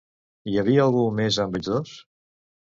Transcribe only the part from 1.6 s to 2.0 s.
ells dos?